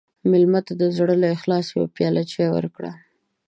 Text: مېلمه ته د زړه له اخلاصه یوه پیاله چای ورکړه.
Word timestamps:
مېلمه 0.31 0.61
ته 0.67 0.73
د 0.81 0.83
زړه 0.97 1.15
له 1.21 1.27
اخلاصه 1.35 1.69
یوه 1.75 1.87
پیاله 1.95 2.23
چای 2.31 2.49
ورکړه. 2.51 2.91